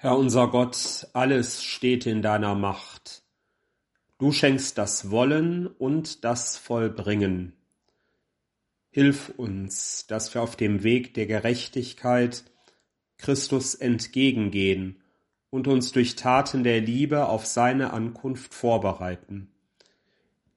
[0.00, 3.24] Herr unser Gott, alles steht in deiner Macht.
[4.18, 7.54] Du schenkst das Wollen und das Vollbringen.
[8.90, 12.44] Hilf uns, dass wir auf dem Weg der Gerechtigkeit
[13.16, 15.02] Christus entgegengehen
[15.50, 19.50] und uns durch Taten der Liebe auf seine Ankunft vorbereiten,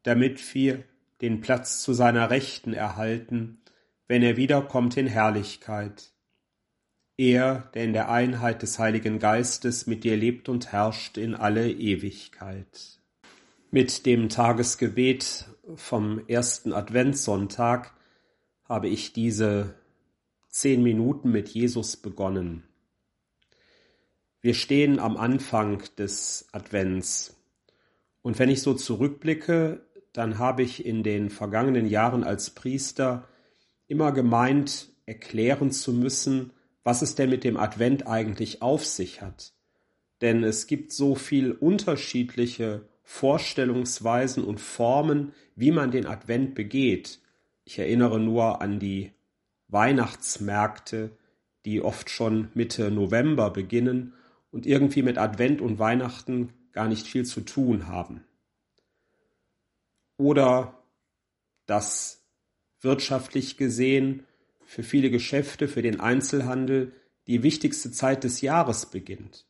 [0.03, 0.83] damit wir
[1.21, 3.59] den Platz zu seiner Rechten erhalten,
[4.07, 6.10] wenn er wiederkommt in Herrlichkeit
[7.21, 11.71] er, der in der Einheit des Heiligen Geistes mit dir lebt und herrscht in alle
[11.71, 12.99] Ewigkeit.
[13.69, 15.45] Mit dem Tagesgebet
[15.75, 17.93] vom ersten Adventssonntag
[18.67, 19.75] habe ich diese
[20.49, 22.63] zehn Minuten mit Jesus begonnen.
[24.41, 27.37] Wir stehen am Anfang des Advents.
[28.23, 33.27] Und wenn ich so zurückblicke, dann habe ich in den vergangenen Jahren als Priester
[33.87, 36.51] immer gemeint, erklären zu müssen,
[36.83, 39.53] was es denn mit dem Advent eigentlich auf sich hat.
[40.21, 47.19] Denn es gibt so viel unterschiedliche Vorstellungsweisen und Formen, wie man den Advent begeht.
[47.65, 49.11] Ich erinnere nur an die
[49.67, 51.17] Weihnachtsmärkte,
[51.65, 54.13] die oft schon Mitte November beginnen
[54.51, 58.23] und irgendwie mit Advent und Weihnachten gar nicht viel zu tun haben.
[60.17, 60.81] Oder
[61.65, 62.23] dass
[62.81, 64.25] wirtschaftlich gesehen
[64.71, 66.93] für viele Geschäfte, für den Einzelhandel
[67.27, 69.45] die wichtigste Zeit des Jahres beginnt.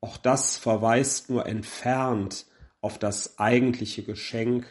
[0.00, 2.46] Auch das verweist nur entfernt
[2.80, 4.66] auf das eigentliche Geschenk,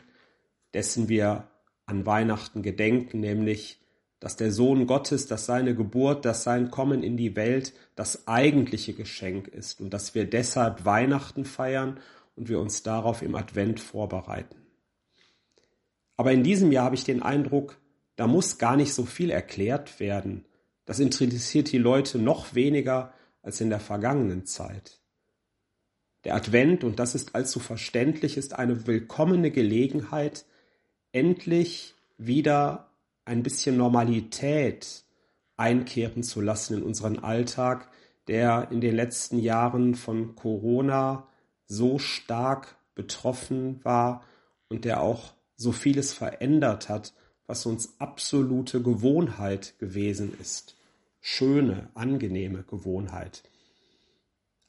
[0.73, 1.47] dessen wir
[1.85, 3.79] an Weihnachten gedenken, nämlich,
[4.19, 8.93] dass der Sohn Gottes, dass seine Geburt, dass sein Kommen in die Welt das eigentliche
[8.93, 12.01] Geschenk ist und dass wir deshalb Weihnachten feiern
[12.35, 14.57] und wir uns darauf im Advent vorbereiten.
[16.17, 17.79] Aber in diesem Jahr habe ich den Eindruck,
[18.19, 20.43] da muss gar nicht so viel erklärt werden.
[20.83, 24.99] Das interessiert die Leute noch weniger als in der vergangenen Zeit.
[26.25, 30.43] Der Advent, und das ist allzu verständlich, ist eine willkommene Gelegenheit,
[31.13, 32.89] endlich wieder
[33.23, 35.05] ein bisschen Normalität
[35.55, 37.87] einkehren zu lassen in unseren Alltag,
[38.27, 41.25] der in den letzten Jahren von Corona
[41.67, 44.25] so stark betroffen war
[44.67, 47.13] und der auch so vieles verändert hat
[47.49, 50.75] was uns absolute Gewohnheit gewesen ist.
[51.19, 53.41] Schöne, angenehme Gewohnheit.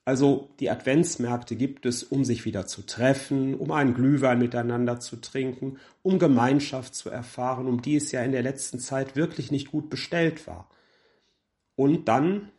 [0.07, 5.17] Also die Adventsmärkte gibt es, um sich wieder zu treffen, um einen Glühwein miteinander zu
[5.17, 9.71] trinken, um Gemeinschaft zu erfahren, um die es ja in der letzten Zeit wirklich nicht
[9.71, 10.71] gut bestellt war.
[11.77, 12.51] Und dann,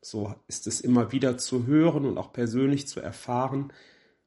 [0.00, 3.72] so ist es immer wieder zu hören und auch persönlich zu erfahren,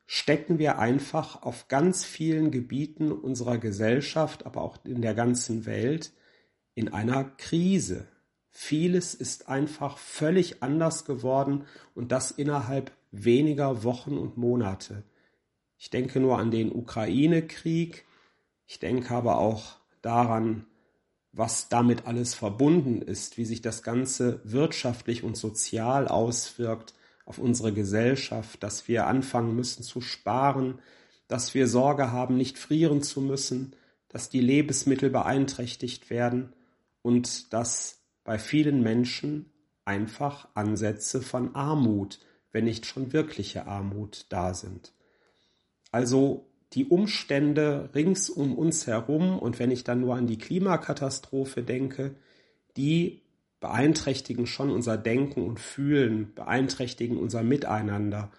[0.07, 6.13] stecken wir einfach auf ganz vielen Gebieten unserer Gesellschaft, aber auch in der ganzen Welt
[6.73, 8.07] in einer Krise.
[8.49, 15.03] Vieles ist einfach völlig anders geworden und das innerhalb weniger Wochen und Monate.
[15.77, 18.05] Ich denke nur an den Ukraine-Krieg,
[18.65, 20.65] ich denke aber auch daran,
[21.33, 26.93] was damit alles verbunden ist, wie sich das Ganze wirtschaftlich und sozial auswirkt,
[27.27, 30.79] auf unsere Gesellschaft, dass wir anfangen müssen zu sparen,
[31.27, 33.75] dass wir Sorge haben, nicht frieren zu müssen,
[34.07, 36.53] dass die Lebensmittel beeinträchtigt werden
[37.01, 39.51] und dass bei vielen Menschen
[39.83, 42.19] einfach Ansätze von Armut,
[42.53, 44.93] wenn nicht schon wirkliche Armut da sind.
[45.91, 51.61] Also die Umstände rings um uns herum und wenn ich dann nur an die Klimakatastrophe
[51.61, 52.15] denke,
[52.77, 53.21] die
[53.59, 58.31] beeinträchtigen schon unser Denken und Fühlen, beeinträchtigen unser Miteinander,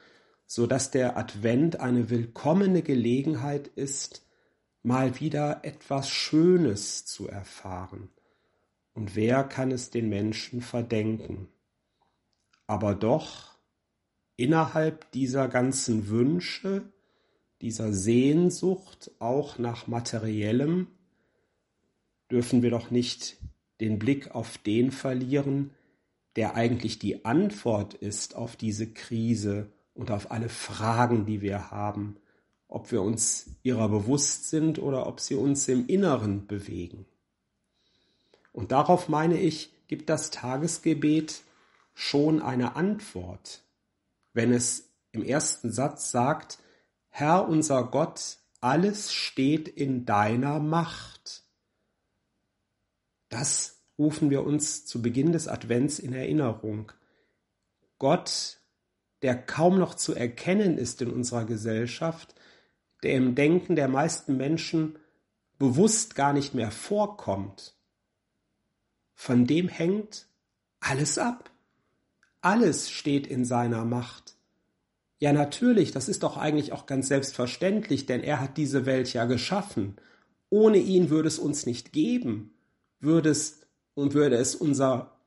[0.47, 4.25] so dass der Advent eine willkommene Gelegenheit ist,
[4.83, 8.09] mal wieder etwas Schönes zu erfahren.
[8.95, 11.49] Und wer kann es den Menschen verdenken?
[12.67, 13.59] Aber doch,
[14.37, 16.93] innerhalb dieser ganzen Wünsche,
[17.61, 20.87] dieser Sehnsucht auch nach materiellem,
[22.31, 23.37] dürfen wir doch nicht
[23.81, 25.71] den Blick auf den verlieren,
[26.37, 32.17] der eigentlich die Antwort ist auf diese Krise und auf alle Fragen, die wir haben,
[32.69, 37.07] ob wir uns ihrer bewusst sind oder ob sie uns im Inneren bewegen.
[38.53, 41.43] Und darauf meine ich, gibt das Tagesgebet
[41.95, 43.63] schon eine Antwort,
[44.33, 46.59] wenn es im ersten Satz sagt,
[47.09, 51.45] Herr unser Gott, alles steht in deiner Macht.
[53.29, 56.93] Das rufen wir uns zu Beginn des Advents in Erinnerung.
[57.99, 58.61] Gott,
[59.23, 62.35] der kaum noch zu erkennen ist in unserer Gesellschaft,
[63.03, 64.99] der im Denken der meisten Menschen
[65.59, 67.75] bewusst gar nicht mehr vorkommt,
[69.15, 70.29] von dem hängt
[70.81, 71.51] alles ab.
[72.41, 74.37] Alles steht in seiner Macht.
[75.19, 79.25] Ja, natürlich, das ist doch eigentlich auch ganz selbstverständlich, denn er hat diese Welt ja
[79.25, 79.97] geschaffen.
[80.51, 82.55] Ohne ihn würde es uns nicht geben,
[83.01, 83.61] würde es
[83.95, 85.19] und würde es unser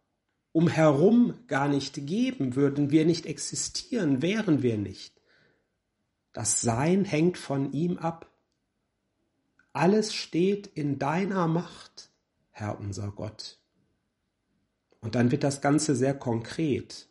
[0.51, 5.21] umherum gar nicht geben, würden wir nicht existieren, wären wir nicht.
[6.33, 8.29] Das Sein hängt von ihm ab.
[9.73, 12.09] Alles steht in deiner Macht,
[12.51, 13.59] Herr unser Gott.
[14.99, 17.07] Und dann wird das Ganze sehr konkret.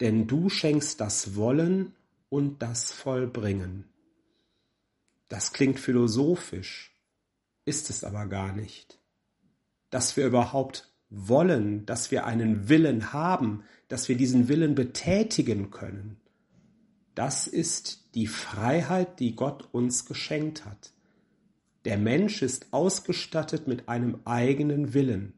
[0.00, 1.94] Denn du schenkst das Wollen
[2.28, 3.84] und das Vollbringen.
[5.28, 6.94] Das klingt philosophisch,
[7.64, 9.00] ist es aber gar nicht.
[9.96, 16.20] Dass wir überhaupt wollen, dass wir einen Willen haben, dass wir diesen Willen betätigen können,
[17.14, 20.92] das ist die Freiheit, die Gott uns geschenkt hat.
[21.86, 25.32] Der Mensch ist ausgestattet mit einem eigenen Willen.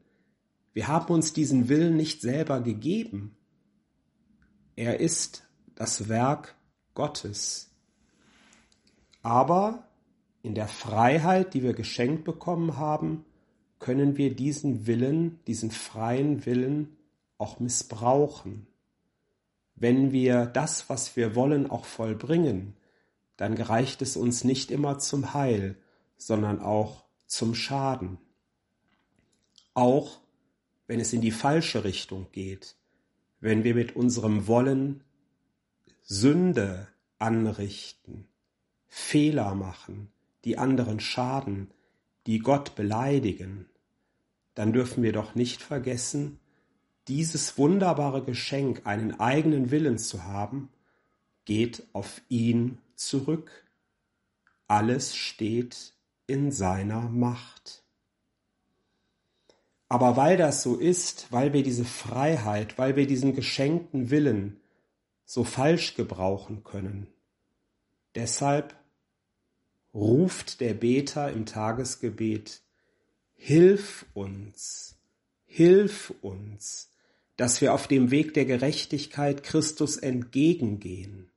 [0.73, 3.37] Wir haben uns diesen Willen nicht selber gegeben.
[4.75, 6.55] Er ist das Werk
[6.95, 7.71] Gottes.
[9.23, 9.87] Aber
[10.43, 13.23] in der Freiheit, die wir geschenkt bekommen haben,
[13.79, 16.97] können wir diesen Willen, diesen freien Willen
[17.37, 18.67] auch missbrauchen.
[19.75, 22.75] Wenn wir das, was wir wollen, auch vollbringen,
[23.37, 25.77] dann gereicht es uns nicht immer zum Heil,
[26.17, 28.17] sondern auch zum Schaden.
[29.73, 30.19] Auch
[30.87, 32.75] wenn es in die falsche Richtung geht,
[33.39, 35.01] wenn wir mit unserem Wollen
[36.03, 36.87] Sünde
[37.17, 38.27] anrichten,
[38.87, 40.11] Fehler machen,
[40.43, 41.71] die anderen schaden,
[42.27, 43.69] die Gott beleidigen,
[44.55, 46.39] dann dürfen wir doch nicht vergessen,
[47.07, 50.69] dieses wunderbare Geschenk, einen eigenen Willen zu haben,
[51.45, 53.65] geht auf ihn zurück.
[54.67, 55.93] Alles steht
[56.27, 57.83] in seiner Macht.
[59.87, 64.61] Aber weil das so ist, weil wir diese Freiheit, weil wir diesen geschenkten Willen
[65.25, 67.07] so falsch gebrauchen können,
[68.13, 68.78] deshalb
[69.93, 72.61] ruft der Beter im Tagesgebet,
[73.41, 74.97] Hilf uns,
[75.45, 76.91] hilf uns,
[77.37, 81.31] dass wir auf dem Weg der Gerechtigkeit Christus entgegengehen.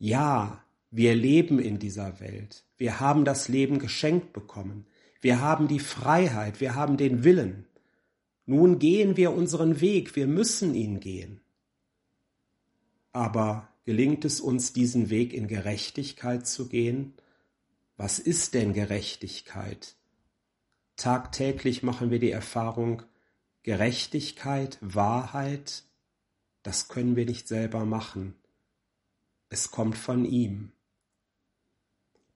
[0.00, 4.84] Ja, wir leben in dieser Welt, wir haben das Leben geschenkt bekommen,
[5.20, 7.66] wir haben die Freiheit, wir haben den Willen.
[8.46, 11.40] Nun gehen wir unseren Weg, wir müssen ihn gehen.
[13.12, 17.14] Aber gelingt es uns, diesen Weg in Gerechtigkeit zu gehen?
[18.02, 19.94] Was ist denn Gerechtigkeit?
[20.96, 23.02] Tagtäglich machen wir die Erfahrung,
[23.62, 25.84] Gerechtigkeit, Wahrheit,
[26.62, 28.36] das können wir nicht selber machen.
[29.50, 30.72] Es kommt von ihm.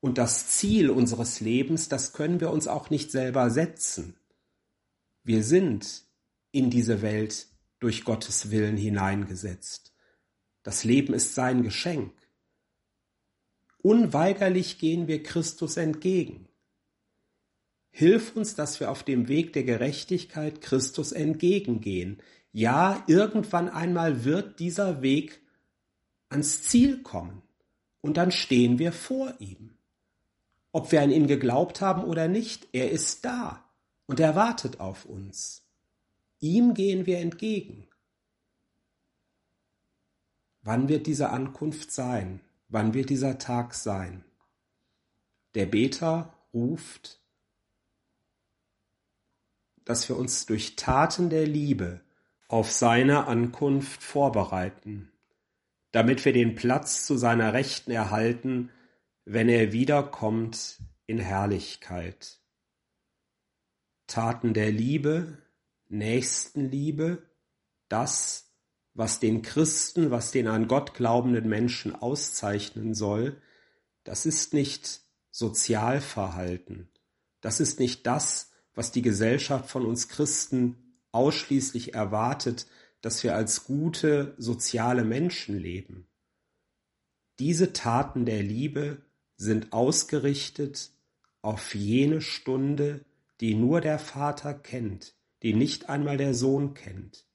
[0.00, 4.19] Und das Ziel unseres Lebens, das können wir uns auch nicht selber setzen.
[5.22, 6.05] Wir sind
[6.52, 7.46] in diese Welt
[7.78, 9.94] durch Gottes Willen hineingesetzt.
[10.62, 12.12] Das Leben ist sein Geschenk.
[13.85, 16.49] Unweigerlich gehen wir Christus entgegen.
[17.91, 22.23] Hilf uns, dass wir auf dem Weg der Gerechtigkeit Christus entgegengehen.
[22.50, 25.43] Ja, irgendwann einmal wird dieser Weg
[26.31, 27.43] ans Ziel kommen
[28.00, 29.76] und dann stehen wir vor ihm.
[30.73, 33.69] Ob wir an ihn geglaubt haben oder nicht, er ist da
[34.07, 35.62] und er wartet auf uns.
[36.41, 37.87] Ihm gehen wir entgegen.
[40.62, 42.41] Wann wird diese Ankunft sein?
[42.68, 44.25] Wann wird dieser Tag sein?
[45.54, 47.21] Der Beter ruft,
[49.85, 52.00] dass wir uns durch Taten der Liebe
[52.49, 55.12] auf seine Ankunft vorbereiten,
[55.92, 58.71] damit wir den Platz zu seiner Rechten erhalten,
[59.25, 62.40] wenn er wiederkommt in Herrlichkeit.
[64.06, 65.38] Taten der Liebe,
[65.88, 67.23] Nächstenliebe,
[67.88, 68.53] das,
[68.94, 73.40] was den Christen, was den an Gott glaubenden Menschen auszeichnen soll,
[74.04, 76.88] das ist nicht Sozialverhalten,
[77.40, 82.66] das ist nicht das, was die Gesellschaft von uns Christen ausschließlich erwartet,
[83.00, 86.06] dass wir als gute soziale Menschen leben.
[87.38, 89.02] Diese Taten der Liebe
[89.36, 90.90] sind ausgerichtet
[91.42, 93.04] auf jene Stunde,
[93.40, 97.26] die nur der Vater kennt, die nicht einmal der Sohn kennt,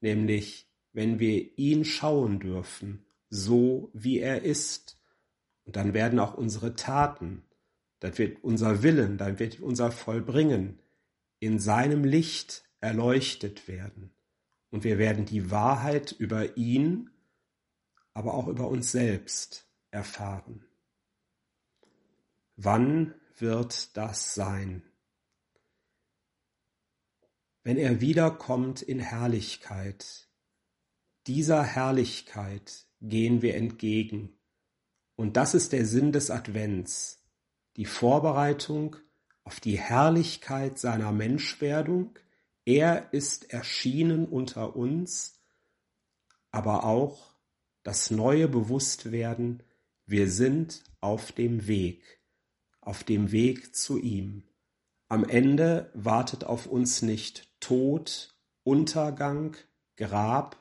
[0.00, 4.98] nämlich wenn wir ihn schauen dürfen, so wie er ist.
[5.64, 7.44] Und dann werden auch unsere Taten,
[8.00, 10.80] dann wird unser Willen, dann wird unser Vollbringen
[11.38, 14.12] in seinem Licht erleuchtet werden.
[14.70, 17.10] Und wir werden die Wahrheit über ihn,
[18.14, 20.64] aber auch über uns selbst erfahren.
[22.56, 24.82] Wann wird das sein?
[27.62, 30.29] Wenn er wiederkommt in Herrlichkeit,
[31.26, 34.36] dieser Herrlichkeit gehen wir entgegen.
[35.16, 37.22] Und das ist der Sinn des Advents,
[37.76, 38.96] die Vorbereitung
[39.44, 42.18] auf die Herrlichkeit seiner Menschwerdung.
[42.64, 45.40] Er ist erschienen unter uns,
[46.50, 47.34] aber auch
[47.82, 49.62] das neue Bewusstwerden,
[50.06, 52.20] wir sind auf dem Weg,
[52.80, 54.44] auf dem Weg zu ihm.
[55.08, 59.56] Am Ende wartet auf uns nicht Tod, Untergang,
[59.96, 60.56] Grab,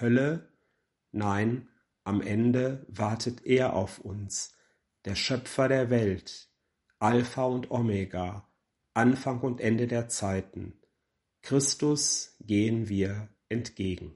[0.00, 0.48] Hölle,
[1.12, 1.68] nein,
[2.02, 4.56] am Ende wartet er auf uns,
[5.04, 6.50] der Schöpfer der Welt,
[6.98, 8.48] Alpha und Omega,
[8.92, 10.80] Anfang und Ende der Zeiten.
[11.42, 14.14] Christus gehen wir entgegen.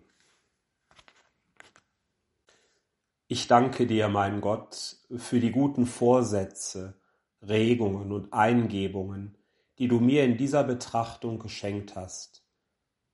[3.27, 6.99] Ich danke dir, mein Gott, für die guten Vorsätze,
[7.43, 9.37] Regungen und Eingebungen,
[9.79, 12.45] die du mir in dieser Betrachtung geschenkt hast.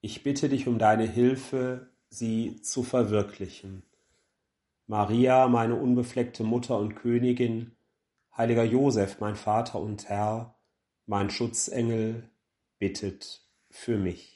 [0.00, 3.82] Ich bitte dich um deine Hilfe, sie zu verwirklichen.
[4.86, 7.76] Maria, meine unbefleckte Mutter und Königin,
[8.36, 10.58] heiliger Josef, mein Vater und Herr,
[11.06, 12.30] mein Schutzengel,
[12.78, 14.33] bittet für mich.